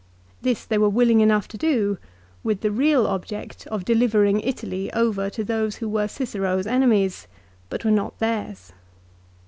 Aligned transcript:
This 0.41 0.65
they 0.65 0.79
were 0.79 0.89
willing 0.89 1.21
enough 1.21 1.47
to 1.49 1.59
do, 1.59 1.99
with 2.43 2.61
the 2.61 2.71
real 2.71 3.05
object 3.05 3.67
of 3.67 3.85
delivering 3.85 4.39
Italy 4.39 4.91
over 4.93 5.29
to 5.29 5.43
those 5.43 5.75
who 5.75 5.87
were 5.87 6.07
Cicero's 6.07 6.65
enemies 6.65 7.27
but 7.69 7.85
were 7.85 7.91
not 7.91 8.17
theirs. 8.17 8.73